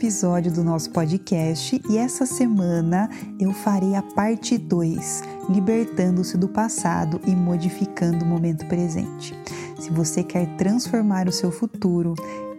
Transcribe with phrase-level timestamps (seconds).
[0.00, 3.06] episódio do nosso podcast e essa semana
[3.38, 9.38] eu farei a parte 2, libertando-se do passado e modificando o momento presente.
[9.78, 12.14] Se você quer transformar o seu futuro,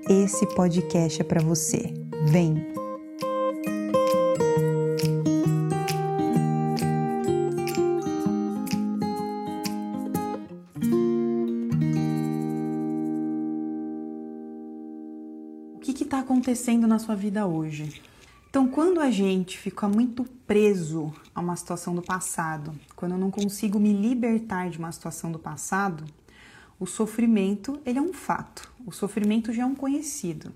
[0.07, 1.91] esse podcast é para você.
[2.27, 2.80] Vem!
[15.81, 18.01] Que está acontecendo na sua vida hoje?
[18.49, 23.31] Então, quando a gente fica muito preso a uma situação do passado, quando eu não
[23.31, 26.03] consigo me libertar de uma situação do passado,
[26.79, 28.69] o sofrimento ele é um fato.
[28.85, 30.51] O sofrimento já é um conhecido.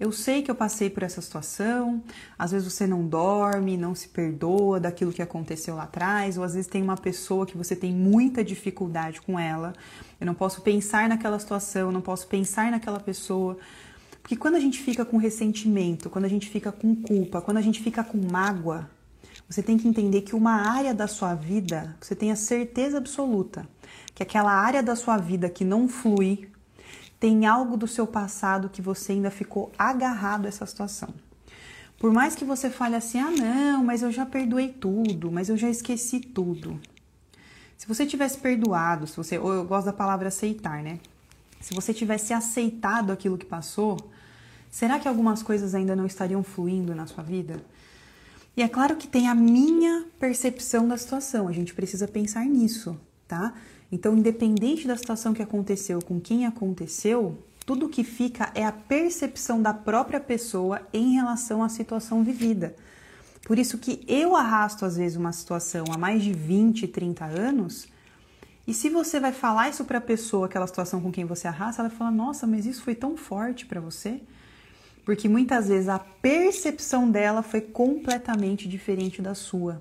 [0.00, 2.02] Eu sei que eu passei por essa situação,
[2.38, 6.54] às vezes você não dorme, não se perdoa daquilo que aconteceu lá atrás, ou às
[6.54, 9.72] vezes tem uma pessoa que você tem muita dificuldade com ela.
[10.20, 13.58] Eu não posso pensar naquela situação, não posso pensar naquela pessoa,
[14.28, 17.62] porque quando a gente fica com ressentimento, quando a gente fica com culpa, quando a
[17.62, 18.90] gente fica com mágoa,
[19.48, 23.66] você tem que entender que uma área da sua vida, você tem a certeza absoluta
[24.14, 26.46] que aquela área da sua vida que não flui,
[27.18, 31.08] tem algo do seu passado que você ainda ficou agarrado a essa situação.
[31.98, 35.56] Por mais que você fale assim, ah não, mas eu já perdoei tudo, mas eu
[35.56, 36.78] já esqueci tudo.
[37.78, 41.00] Se você tivesse perdoado, se você, eu gosto da palavra aceitar, né?
[41.62, 43.96] Se você tivesse aceitado aquilo que passou,
[44.70, 47.60] Será que algumas coisas ainda não estariam fluindo na sua vida?
[48.56, 52.98] E é claro que tem a minha percepção da situação, a gente precisa pensar nisso,
[53.26, 53.54] tá?
[53.90, 59.62] Então, independente da situação que aconteceu, com quem aconteceu, tudo que fica é a percepção
[59.62, 62.74] da própria pessoa em relação à situação vivida.
[63.44, 67.86] Por isso que eu arrasto às vezes uma situação há mais de 20, 30 anos,
[68.66, 71.80] e se você vai falar isso para a pessoa, aquela situação com quem você arrasta,
[71.80, 74.20] ela fala: "Nossa, mas isso foi tão forte para você?"
[75.08, 79.80] Porque muitas vezes a percepção dela foi completamente diferente da sua.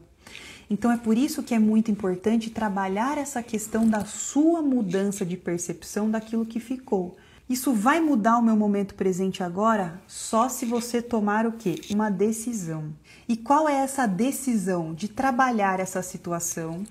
[0.70, 5.36] Então é por isso que é muito importante trabalhar essa questão da sua mudança de
[5.36, 7.18] percepção daquilo que ficou.
[7.50, 11.76] Isso vai mudar o meu momento presente agora só se você tomar o quê?
[11.90, 12.94] Uma decisão.
[13.28, 16.86] E qual é essa decisão de trabalhar essa situação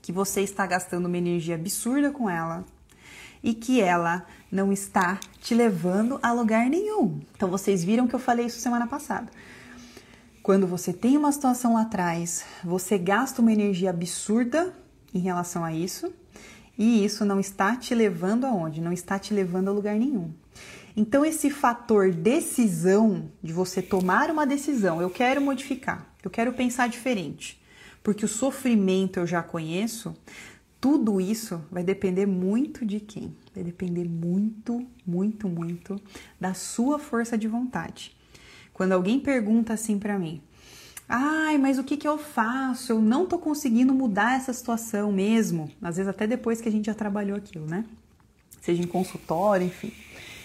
[0.00, 2.64] que você está gastando uma energia absurda com ela,
[3.44, 7.20] e que ela não está te levando a lugar nenhum.
[7.36, 9.30] Então vocês viram que eu falei isso semana passada.
[10.42, 14.74] Quando você tem uma situação lá atrás, você gasta uma energia absurda
[15.14, 16.12] em relação a isso,
[16.76, 18.80] e isso não está te levando aonde?
[18.80, 20.32] Não está te levando a lugar nenhum.
[20.96, 26.88] Então, esse fator decisão, de você tomar uma decisão, eu quero modificar, eu quero pensar
[26.88, 27.60] diferente,
[28.02, 30.14] porque o sofrimento eu já conheço,
[30.84, 33.34] tudo isso vai depender muito de quem?
[33.54, 35.98] Vai depender muito, muito, muito
[36.38, 38.14] da sua força de vontade.
[38.70, 40.42] Quando alguém pergunta assim para mim,
[41.08, 42.92] ai, mas o que, que eu faço?
[42.92, 45.70] Eu não tô conseguindo mudar essa situação mesmo.
[45.80, 47.86] Às vezes até depois que a gente já trabalhou aquilo, né?
[48.60, 49.90] Seja em consultório, enfim.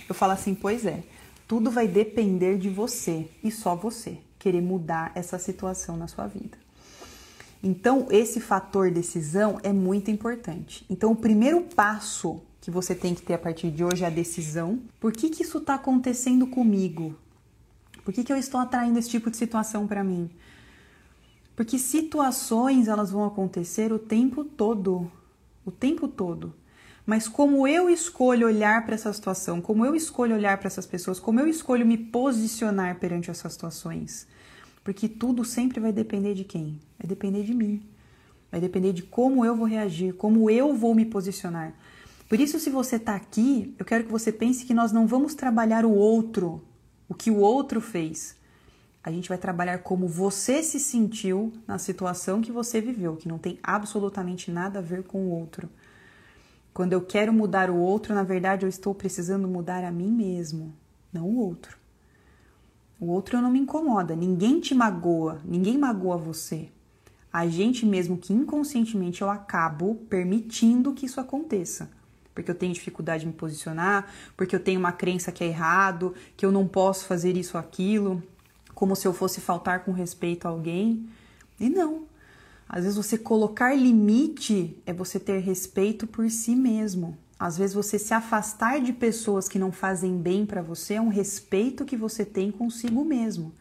[0.07, 1.03] Eu falo assim, pois é,
[1.49, 6.57] tudo vai depender de você e só você querer mudar essa situação na sua vida.
[7.61, 10.85] Então, esse fator decisão é muito importante.
[10.89, 14.11] Então, o primeiro passo que você tem que ter a partir de hoje é a
[14.11, 14.79] decisão.
[14.99, 17.15] Por que, que isso está acontecendo comigo?
[18.03, 20.29] Por que, que eu estou atraindo esse tipo de situação para mim?
[21.55, 25.11] Porque situações elas vão acontecer o tempo todo,
[25.65, 26.53] o tempo todo.
[27.05, 31.19] Mas como eu escolho olhar para essa situação, como eu escolho olhar para essas pessoas,
[31.19, 34.27] como eu escolho me posicionar perante essas situações,
[34.89, 36.79] porque tudo sempre vai depender de quem?
[36.97, 37.87] Vai depender de mim.
[38.51, 41.75] Vai depender de como eu vou reagir, como eu vou me posicionar.
[42.27, 45.35] Por isso, se você está aqui, eu quero que você pense que nós não vamos
[45.35, 46.63] trabalhar o outro,
[47.07, 48.35] o que o outro fez.
[49.03, 53.37] A gente vai trabalhar como você se sentiu na situação que você viveu, que não
[53.37, 55.69] tem absolutamente nada a ver com o outro.
[56.73, 60.73] Quando eu quero mudar o outro, na verdade eu estou precisando mudar a mim mesmo,
[61.13, 61.78] não o outro.
[62.99, 66.69] O outro não me incomoda, ninguém te magoa, ninguém magoa você.
[67.31, 71.89] A gente mesmo que inconscientemente eu acabo permitindo que isso aconteça.
[72.33, 76.13] Porque eu tenho dificuldade de me posicionar, porque eu tenho uma crença que é errado,
[76.35, 78.21] que eu não posso fazer isso ou aquilo,
[78.73, 81.07] como se eu fosse faltar com respeito a alguém.
[81.59, 82.03] E não.
[82.67, 87.17] Às vezes você colocar limite é você ter respeito por si mesmo.
[87.39, 91.07] Às vezes você se afastar de pessoas que não fazem bem para você é um
[91.07, 93.53] respeito que você tem consigo mesmo.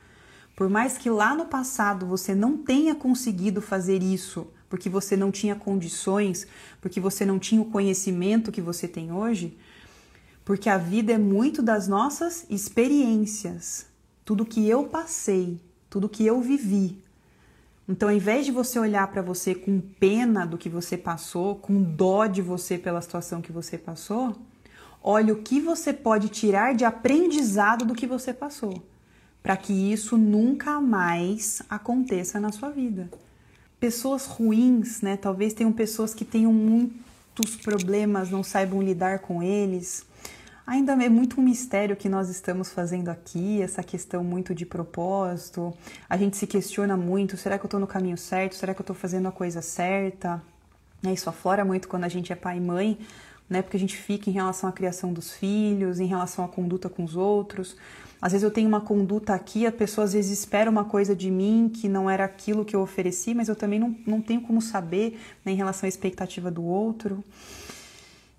[0.57, 5.31] Por mais que lá no passado você não tenha conseguido fazer isso, porque você não
[5.31, 6.49] tinha condições,
[6.81, 9.57] porque você não tinha o conhecimento que você tem hoje,
[10.45, 13.87] porque a vida é muito das nossas experiências.
[14.25, 15.59] tudo que eu passei,
[15.89, 17.03] tudo que eu vivi.
[17.89, 21.83] Então, ao invés de você olhar para você com pena do que você passou, com
[21.83, 24.37] dó de você pela situação que você passou,
[25.03, 28.83] olhe o que você pode tirar de aprendizado do que você passou,
[29.43, 33.09] para que isso nunca mais aconteça na sua vida.
[33.81, 35.17] Pessoas ruins, né?
[35.17, 40.05] Talvez tenham pessoas que tenham muitos problemas, não saibam lidar com eles,
[40.69, 45.73] Ainda é muito um mistério que nós estamos fazendo aqui, essa questão muito de propósito.
[46.07, 48.55] A gente se questiona muito: será que eu estou no caminho certo?
[48.55, 50.43] Será que eu estou fazendo a coisa certa?
[51.03, 52.99] É, isso aflora muito quando a gente é pai e mãe,
[53.49, 53.63] né?
[53.63, 57.03] Porque a gente fica em relação à criação dos filhos, em relação à conduta com
[57.03, 57.75] os outros.
[58.21, 61.31] Às vezes eu tenho uma conduta aqui, a pessoa às vezes espera uma coisa de
[61.31, 64.61] mim que não era aquilo que eu ofereci, mas eu também não, não tenho como
[64.61, 67.25] saber né, em relação à expectativa do outro.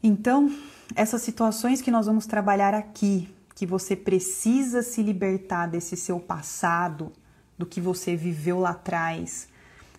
[0.04, 0.52] Então,
[0.96, 7.12] essas situações que nós vamos trabalhar aqui, que você precisa se libertar desse seu passado,
[7.58, 9.48] do que você viveu lá atrás,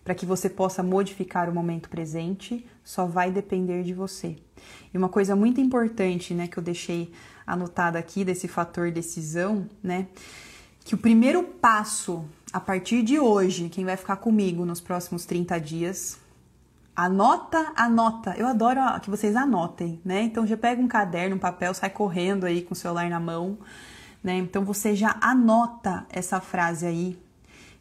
[0.02, 4.36] para que você possa modificar o momento presente, só vai depender de você.
[4.92, 7.12] E uma coisa muito importante, né, que eu deixei
[7.46, 10.06] anotada aqui desse fator decisão, né,
[10.84, 15.58] que o primeiro passo a partir de hoje, quem vai ficar comigo nos próximos 30
[15.60, 16.18] dias,
[17.02, 18.34] Anota, anota.
[18.36, 20.20] Eu adoro que vocês anotem, né?
[20.20, 23.56] Então já pega um caderno, um papel, sai correndo aí com o celular na mão,
[24.22, 24.36] né?
[24.36, 27.18] Então você já anota essa frase aí,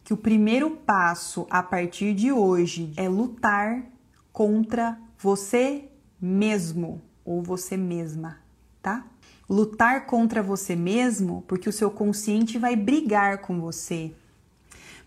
[0.05, 3.83] que o primeiro passo a partir de hoje é lutar
[4.31, 5.89] contra você
[6.21, 8.37] mesmo ou você mesma,
[8.81, 9.05] tá?
[9.49, 14.15] Lutar contra você mesmo, porque o seu consciente vai brigar com você,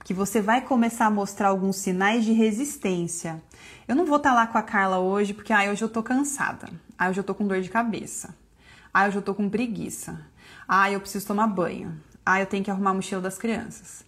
[0.04, 3.42] que você vai começar a mostrar alguns sinais de resistência.
[3.86, 6.02] Eu não vou estar tá lá com a Carla hoje porque ah, hoje eu tô
[6.02, 6.68] cansada.
[6.98, 8.34] Ah, hoje eu tô com dor de cabeça.
[8.92, 10.20] Ah, hoje eu tô com preguiça.
[10.66, 11.94] Ah, eu preciso tomar banho.
[12.24, 14.04] Ah, eu tenho que arrumar a mochila das crianças.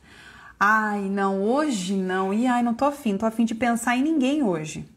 [0.59, 2.33] Ai, não, hoje não.
[2.33, 4.89] E ai, não tô afim, tô afim de pensar em ninguém hoje.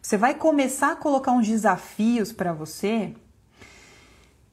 [0.00, 3.14] Você vai começar a colocar uns desafios para você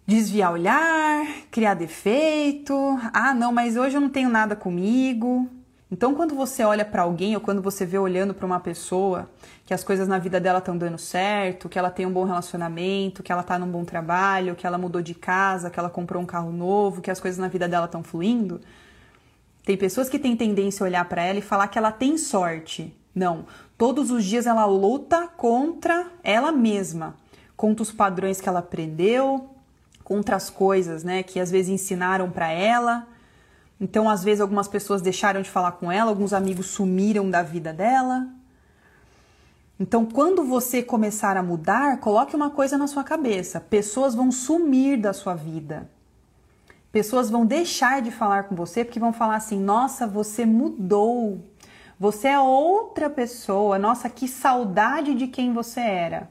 [0.05, 2.73] desviar olhar, criar defeito.
[3.13, 5.49] Ah, não, mas hoje eu não tenho nada comigo.
[5.91, 9.27] Então, quando você olha para alguém ou quando você vê olhando para uma pessoa
[9.65, 13.23] que as coisas na vida dela estão dando certo, que ela tem um bom relacionamento,
[13.23, 16.27] que ela está num bom trabalho, que ela mudou de casa, que ela comprou um
[16.27, 18.61] carro novo, que as coisas na vida dela estão fluindo,
[19.65, 22.95] tem pessoas que têm tendência a olhar para ela e falar que ela tem sorte.
[23.13, 23.45] Não,
[23.75, 27.15] todos os dias ela luta contra ela mesma,
[27.57, 29.49] contra os padrões que ela aprendeu,
[30.03, 33.07] contra as coisas, né, que às vezes ensinaram para ela
[33.79, 37.71] então, às vezes, algumas pessoas deixaram de falar com ela, alguns amigos sumiram da vida
[37.71, 38.27] dela.
[39.79, 44.99] Então, quando você começar a mudar, coloque uma coisa na sua cabeça: pessoas vão sumir
[44.99, 45.89] da sua vida.
[46.91, 51.45] Pessoas vão deixar de falar com você porque vão falar assim: nossa, você mudou.
[51.97, 53.79] Você é outra pessoa.
[53.79, 56.29] Nossa, que saudade de quem você era.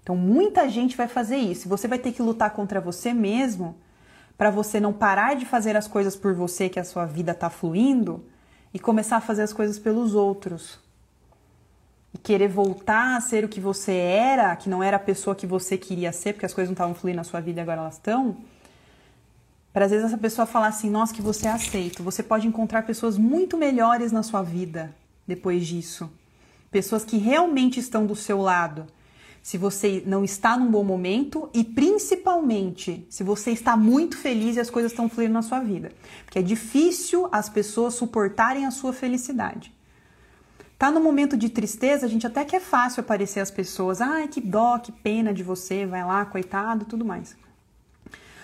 [0.00, 1.68] Então, muita gente vai fazer isso.
[1.68, 3.74] Você vai ter que lutar contra você mesmo
[4.36, 7.48] para você não parar de fazer as coisas por você, que a sua vida está
[7.48, 8.24] fluindo,
[8.72, 10.78] e começar a fazer as coisas pelos outros.
[12.12, 15.46] E querer voltar a ser o que você era, que não era a pessoa que
[15.46, 17.94] você queria ser, porque as coisas não estavam fluindo na sua vida e agora elas
[17.94, 18.36] estão.
[19.72, 22.02] Para às vezes essa pessoa falar assim, nossa, que você é aceito.
[22.02, 24.94] Você pode encontrar pessoas muito melhores na sua vida
[25.26, 26.10] depois disso.
[26.70, 28.86] Pessoas que realmente estão do seu lado
[29.46, 34.60] se você não está num bom momento e principalmente se você está muito feliz e
[34.60, 35.92] as coisas estão fluindo na sua vida.
[36.24, 39.72] Porque é difícil as pessoas suportarem a sua felicidade.
[40.76, 44.26] Tá no momento de tristeza, a gente até que é fácil aparecer as pessoas, ai,
[44.26, 47.36] que dó, que pena de você, vai lá, coitado, tudo mais.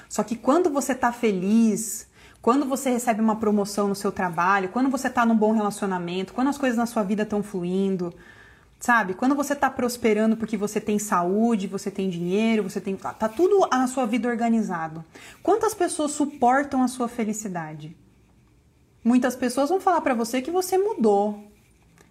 [0.08, 2.06] Só que quando você tá feliz,
[2.40, 6.46] quando você recebe uma promoção no seu trabalho, quando você tá num bom relacionamento, quando
[6.46, 8.14] as coisas na sua vida estão fluindo,
[8.82, 9.14] Sabe?
[9.14, 12.96] Quando você tá prosperando porque você tem saúde, você tem dinheiro, você tem.
[12.96, 15.04] Tá tudo na sua vida organizado.
[15.40, 17.96] Quantas pessoas suportam a sua felicidade?
[19.04, 21.48] Muitas pessoas vão falar para você que você mudou,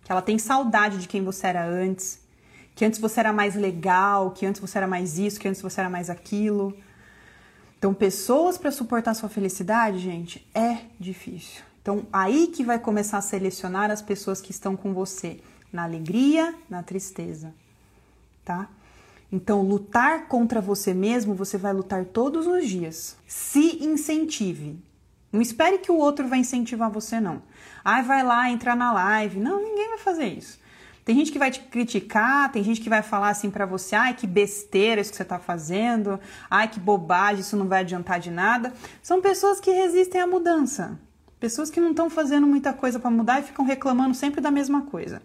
[0.06, 2.22] que ela tem saudade de quem você era antes,
[2.74, 5.82] que antes você era mais legal, que antes você era mais isso, que antes você
[5.82, 6.74] era mais aquilo.
[7.78, 11.63] Então, pessoas para suportar a sua felicidade, gente, é difícil.
[11.82, 16.54] Então, aí que vai começar a selecionar as pessoas que estão com você na alegria,
[16.70, 17.54] na tristeza,
[18.44, 18.68] tá?
[19.32, 23.16] Então, lutar contra você mesmo, você vai lutar todos os dias.
[23.25, 24.78] Se incentive.
[25.32, 27.42] Não espere que o outro vai incentivar você, não.
[27.84, 29.40] Ai, vai lá entrar na live.
[29.40, 30.60] Não, ninguém vai fazer isso.
[31.06, 33.96] Tem Tem gente que vai te criticar, tem gente que vai falar assim para você,
[33.96, 36.18] ai que besteira isso que você tá fazendo,
[36.50, 38.72] ai que bobagem, isso não vai adiantar de nada.
[39.04, 40.98] São pessoas que resistem à mudança.
[41.38, 44.84] Pessoas que não estão fazendo muita coisa para mudar e ficam reclamando sempre da mesma
[44.84, 45.22] coisa.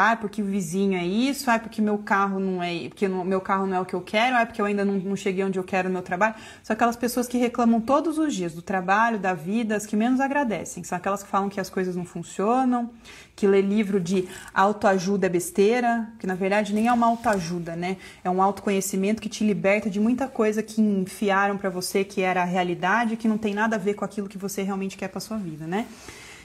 [0.00, 3.66] Ah, porque o vizinho é isso, ah, porque meu carro não é, porque meu carro
[3.66, 5.64] não é o que eu quero, ah, porque eu ainda não, não cheguei onde eu
[5.64, 6.36] quero no meu trabalho.
[6.62, 10.20] São aquelas pessoas que reclamam todos os dias do trabalho, da vida, as que menos
[10.20, 10.84] agradecem.
[10.84, 12.90] São aquelas que falam que as coisas não funcionam,
[13.34, 17.96] que lê livro de autoajuda é besteira, que na verdade nem é uma autoajuda, né?
[18.22, 22.42] É um autoconhecimento que te liberta de muita coisa que enfiaram para você que era
[22.42, 25.18] a realidade, que não tem nada a ver com aquilo que você realmente quer para
[25.18, 25.86] sua vida, né?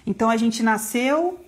[0.07, 1.39] Então a gente nasceu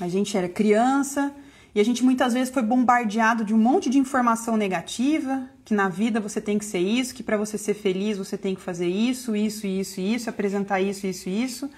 [0.00, 1.34] a gente era criança
[1.74, 5.88] e a gente muitas vezes foi bombardeado de um monte de informação negativa, que na
[5.88, 8.88] vida você tem que ser isso, que para você ser feliz você tem que fazer
[8.88, 11.70] isso, isso, isso, isso, apresentar isso, isso, isso.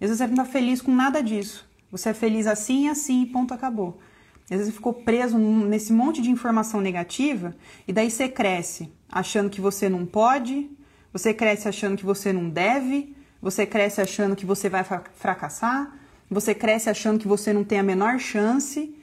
[0.00, 1.66] E às vezes você não está feliz com nada disso.
[1.90, 3.98] Você é feliz assim e assim, ponto, acabou.
[4.44, 7.54] Às vezes você ficou preso nesse monte de informação negativa
[7.86, 10.70] e daí você cresce achando que você não pode,
[11.12, 15.92] você cresce achando que você não deve, você cresce achando que você vai fracassar,
[16.32, 18.94] você cresce achando que você não tem a menor chance,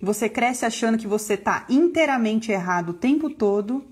[0.00, 3.84] você cresce achando que você está inteiramente errado o tempo todo,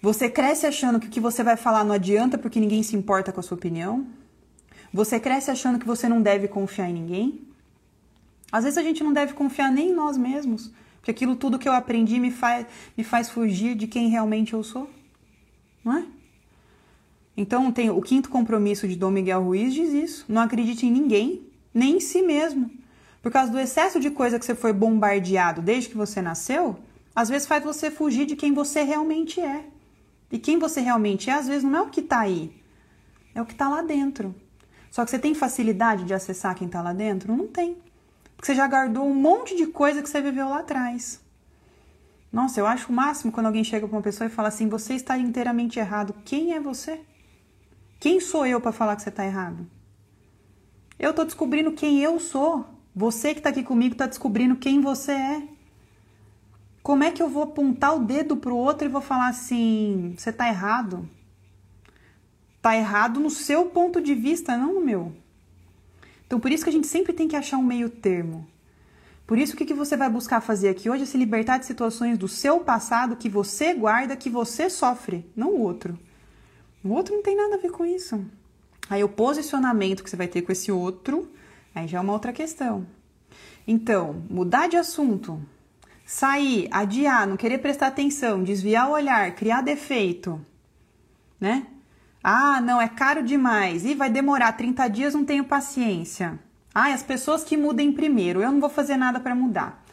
[0.00, 3.30] você cresce achando que o que você vai falar não adianta porque ninguém se importa
[3.30, 4.06] com a sua opinião,
[4.92, 7.40] você cresce achando que você não deve confiar em ninguém.
[8.50, 11.68] Às vezes a gente não deve confiar nem em nós mesmos, porque aquilo tudo que
[11.68, 12.66] eu aprendi me faz,
[12.96, 14.88] me faz fugir de quem realmente eu sou,
[15.84, 16.06] não é?
[17.36, 21.45] Então, tem o quinto compromisso de Dom Miguel Ruiz diz isso: não acredite em ninguém,
[21.76, 22.70] nem em si mesmo.
[23.22, 26.78] Por causa do excesso de coisa que você foi bombardeado desde que você nasceu,
[27.14, 29.64] às vezes faz você fugir de quem você realmente é.
[30.32, 32.50] E quem você realmente é, às vezes não é o que está aí,
[33.34, 34.34] é o que está lá dentro.
[34.90, 37.36] Só que você tem facilidade de acessar quem está lá dentro?
[37.36, 37.76] Não tem.
[38.34, 41.20] Porque você já guardou um monte de coisa que você viveu lá atrás.
[42.32, 44.94] Nossa, eu acho o máximo quando alguém chega para uma pessoa e fala assim: você
[44.94, 46.14] está inteiramente errado.
[46.24, 47.00] Quem é você?
[48.00, 49.75] Quem sou eu para falar que você está errado?
[50.98, 52.64] Eu estou descobrindo quem eu sou.
[52.94, 55.42] Você que está aqui comigo está descobrindo quem você é.
[56.82, 60.14] Como é que eu vou apontar o dedo para o outro e vou falar assim:
[60.16, 61.08] você está errado?
[62.56, 65.12] Está errado no seu ponto de vista, não no meu.
[66.26, 68.46] Então, por isso que a gente sempre tem que achar um meio termo.
[69.26, 71.66] Por isso, o que, que você vai buscar fazer aqui hoje é se libertar de
[71.66, 75.98] situações do seu passado que você guarda, que você sofre, não o outro.
[76.82, 78.24] O outro não tem nada a ver com isso.
[78.88, 81.30] Aí o posicionamento que você vai ter com esse outro,
[81.74, 82.86] aí já é uma outra questão.
[83.66, 85.40] Então, mudar de assunto,
[86.04, 90.40] sair, adiar, não querer prestar atenção, desviar o olhar, criar defeito,
[91.40, 91.66] né?
[92.22, 93.84] Ah, não, é caro demais.
[93.84, 96.38] E vai demorar 30 dias, não tenho paciência.
[96.74, 99.84] Ah, as pessoas que mudem primeiro, eu não vou fazer nada para mudar.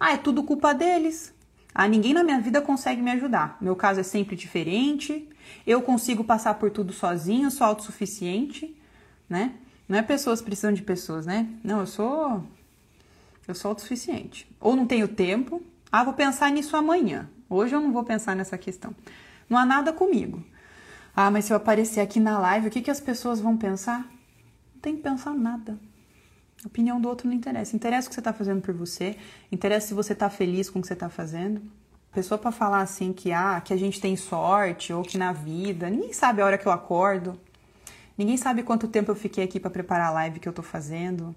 [0.00, 1.34] Ah, é tudo culpa deles.
[1.74, 3.56] Ah, ninguém na minha vida consegue me ajudar.
[3.60, 5.28] Meu caso é sempre diferente.
[5.66, 8.76] Eu consigo passar por tudo sozinho, sou autossuficiente,
[9.28, 9.54] né?
[9.88, 11.48] Não é pessoas precisando de pessoas, né?
[11.62, 12.44] Não, eu sou
[13.46, 14.48] eu sou autossuficiente.
[14.60, 15.62] Ou não tenho tempo.
[15.90, 17.28] Ah, vou pensar nisso amanhã.
[17.48, 18.94] Hoje eu não vou pensar nessa questão.
[19.48, 20.42] Não há nada comigo.
[21.14, 24.00] Ah, mas se eu aparecer aqui na live, o que, que as pessoas vão pensar?
[24.74, 25.78] Não tem que pensar nada.
[26.64, 27.74] A opinião do outro não interessa.
[27.76, 29.16] Interessa o que você está fazendo por você,
[29.50, 31.60] interessa se você está feliz com o que você está fazendo.
[32.12, 35.88] Pessoa para falar assim que, ah, que a gente tem sorte ou que na vida,
[35.88, 37.40] ninguém sabe a hora que eu acordo,
[38.18, 41.34] ninguém sabe quanto tempo eu fiquei aqui para preparar a live que eu estou fazendo,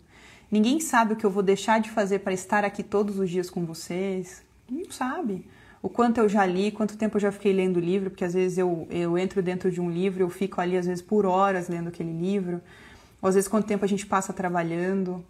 [0.51, 3.50] ninguém sabe o que eu vou deixar de fazer para estar aqui todos os dias
[3.50, 5.46] com vocês, não sabe.
[5.86, 8.58] O quanto eu já li, quanto tempo eu já fiquei lendo livro, porque às vezes
[8.58, 11.89] eu, eu entro dentro de um livro, eu fico ali às vezes por horas lendo
[11.89, 12.60] aquele livro.
[13.22, 15.24] Ou às vezes quanto tempo a gente passa trabalhando.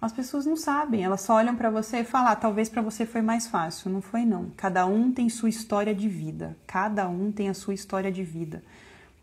[0.00, 3.06] As pessoas não sabem, elas só olham para você e falam: ah, talvez para você
[3.06, 3.90] foi mais fácil.
[3.90, 4.50] Não foi não.
[4.56, 6.56] Cada um tem sua história de vida.
[6.66, 8.62] Cada um tem a sua história de vida.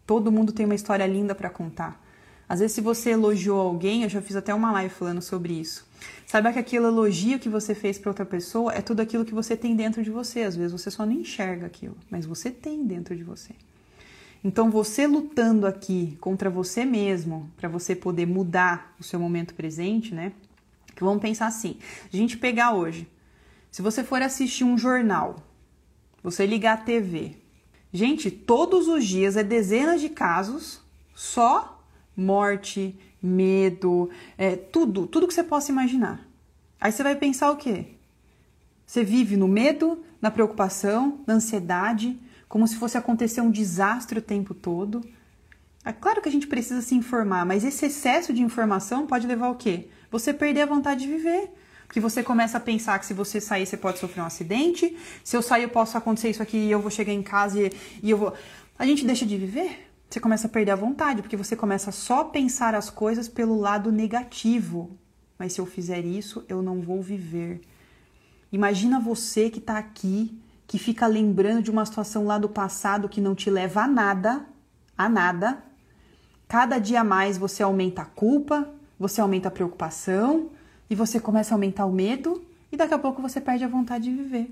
[0.05, 2.01] Todo mundo tem uma história linda para contar.
[2.47, 5.87] Às vezes, se você elogiou alguém, eu já fiz até uma live falando sobre isso.
[6.25, 9.55] Saiba que aquele elogio que você fez para outra pessoa é tudo aquilo que você
[9.55, 10.41] tem dentro de você.
[10.41, 13.53] Às vezes você só não enxerga aquilo, mas você tem dentro de você.
[14.43, 20.13] Então, você lutando aqui contra você mesmo, para você poder mudar o seu momento presente,
[20.13, 20.33] né?
[20.95, 21.77] Que vamos pensar assim:
[22.11, 23.07] a gente pegar hoje,
[23.71, 25.37] se você for assistir um jornal,
[26.21, 27.35] você ligar a TV,
[27.91, 30.81] gente, todos os dias é dezenas de casos,
[31.15, 31.83] só
[32.15, 36.27] morte, medo, é, tudo, tudo que você possa imaginar.
[36.79, 37.87] Aí você vai pensar o quê?
[38.85, 44.21] Você vive no medo, na preocupação, na ansiedade, como se fosse acontecer um desastre o
[44.21, 45.01] tempo todo.
[45.83, 49.47] É claro que a gente precisa se informar, mas esse excesso de informação pode levar
[49.47, 49.89] ao quê?
[50.13, 51.51] Você perder a vontade de viver.
[51.87, 54.95] Porque você começa a pensar que se você sair, você pode sofrer um acidente.
[55.23, 57.71] Se eu sair, eu posso acontecer isso aqui e eu vou chegar em casa e,
[58.01, 58.31] e eu vou.
[58.77, 59.91] A gente deixa de viver.
[60.07, 63.59] Você começa a perder a vontade, porque você começa só a pensar as coisas pelo
[63.59, 64.95] lado negativo.
[65.39, 67.61] Mas se eu fizer isso, eu não vou viver.
[68.51, 73.19] Imagina você que está aqui, que fica lembrando de uma situação lá do passado que
[73.19, 74.45] não te leva a nada,
[74.95, 75.63] a nada.
[76.47, 78.71] Cada dia mais você aumenta a culpa,
[79.03, 80.49] você aumenta a preocupação
[80.89, 82.41] e você começa a aumentar o medo
[82.71, 84.49] e daqui a pouco você perde a vontade de viver.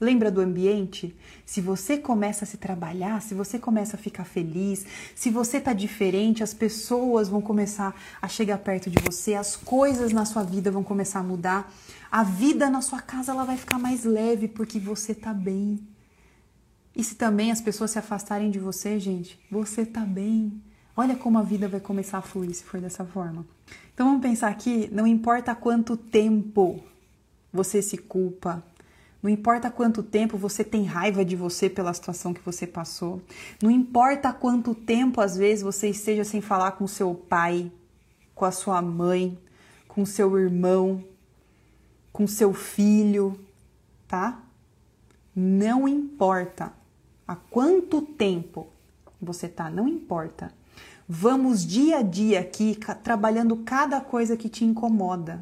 [0.00, 1.14] Lembra do ambiente?
[1.44, 5.74] Se você começa a se trabalhar, se você começa a ficar feliz, se você tá
[5.74, 10.70] diferente, as pessoas vão começar a chegar perto de você, as coisas na sua vida
[10.70, 11.70] vão começar a mudar,
[12.10, 15.78] a vida na sua casa ela vai ficar mais leve porque você tá bem.
[16.96, 20.58] E se também as pessoas se afastarem de você, gente, você tá bem.
[20.96, 23.44] Olha como a vida vai começar a fluir se for dessa forma.
[23.92, 26.80] Então vamos pensar aqui, não importa quanto tempo
[27.52, 28.62] você se culpa,
[29.24, 33.22] não importa quanto tempo você tem raiva de você pela situação que você passou.
[33.62, 37.72] Não importa quanto tempo, às vezes, você esteja sem falar com seu pai,
[38.34, 39.38] com a sua mãe,
[39.88, 41.02] com seu irmão,
[42.12, 43.40] com seu filho,
[44.06, 44.42] tá?
[45.34, 46.70] Não importa
[47.26, 48.66] há quanto tempo
[49.18, 50.52] você tá, não importa.
[51.08, 55.40] Vamos dia a dia aqui trabalhando cada coisa que te incomoda,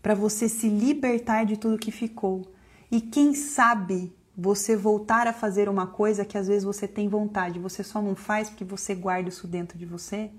[0.00, 2.52] para você se libertar de tudo que ficou
[2.88, 7.58] e quem sabe você voltar a fazer uma coisa que às vezes você tem vontade,
[7.58, 10.30] você só não faz porque você guarda isso dentro de você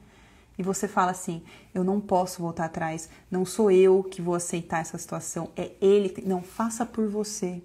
[0.58, 1.44] e você fala assim:
[1.74, 6.10] eu não posso voltar atrás, não sou eu que vou aceitar essa situação, é ele.
[6.10, 6.26] Que...
[6.26, 7.62] Não, faça por você.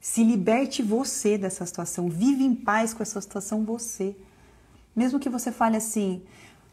[0.00, 4.16] Se liberte você dessa situação, vive em paz com essa situação você.
[4.98, 6.24] Mesmo que você fale assim,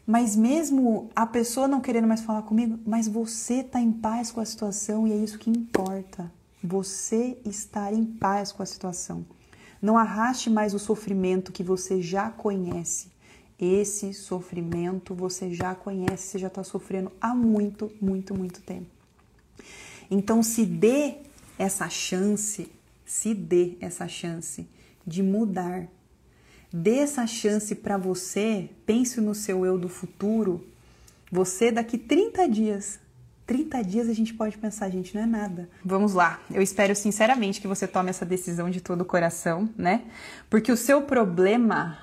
[0.04, 4.40] mas mesmo a pessoa não querendo mais falar comigo, mas você está em paz com
[4.40, 6.28] a situação e é isso que importa
[6.60, 9.24] você estar em paz com a situação.
[9.80, 13.12] Não arraste mais o sofrimento que você já conhece.
[13.60, 18.90] Esse sofrimento você já conhece, você já está sofrendo há muito, muito, muito tempo.
[20.10, 21.18] Então, se dê
[21.56, 22.68] essa chance,
[23.04, 24.68] se dê essa chance
[25.06, 25.86] de mudar.
[26.78, 30.62] Dê essa chance para você, pense no seu eu do futuro.
[31.32, 33.00] Você daqui 30 dias
[33.46, 35.70] 30 dias a gente pode pensar, gente, não é nada.
[35.84, 36.40] Vamos lá.
[36.50, 40.02] Eu espero sinceramente que você tome essa decisão de todo o coração, né?
[40.50, 41.96] Porque o seu problema,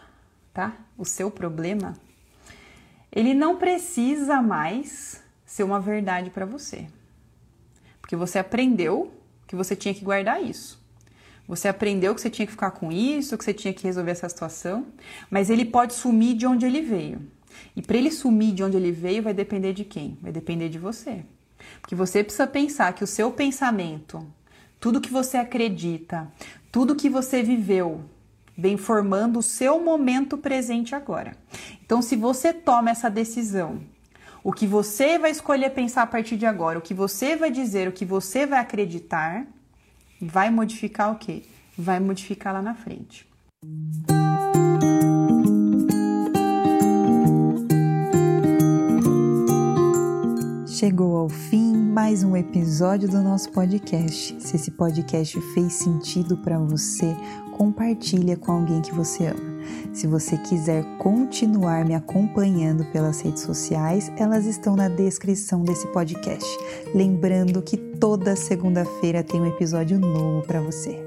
[0.54, 0.74] tá?
[0.98, 1.98] O seu problema,
[3.12, 6.88] ele não precisa mais ser uma verdade para você.
[8.02, 9.14] Porque você aprendeu
[9.46, 10.83] que você tinha que guardar isso.
[11.48, 14.30] Você aprendeu que você tinha que ficar com isso, que você tinha que resolver essa
[14.30, 14.88] situação,
[15.30, 17.22] mas ele pode sumir de onde ele veio.
[17.76, 20.18] E para ele sumir de onde ele veio, vai depender de quem?
[20.22, 21.24] Vai depender de você.
[21.82, 24.26] Porque você precisa pensar que o seu pensamento,
[24.80, 26.32] tudo que você acredita,
[26.72, 28.02] tudo que você viveu,
[28.58, 31.36] vem formando o seu momento presente agora.
[31.86, 33.82] Então, se você toma essa decisão,
[34.44, 37.88] o que você vai escolher pensar a partir de agora, o que você vai dizer,
[37.88, 39.48] o que você vai acreditar,
[40.24, 41.44] vai modificar o quê?
[41.78, 43.28] Vai modificar lá na frente.
[50.68, 54.36] Chegou ao fim mais um episódio do nosso podcast.
[54.42, 57.16] Se esse podcast fez sentido para você,
[57.54, 59.54] compartilha com alguém que você ama.
[59.94, 66.46] Se você quiser continuar me acompanhando pelas redes sociais, elas estão na descrição desse podcast.
[66.94, 71.02] Lembrando que toda segunda-feira tem um episódio novo para você.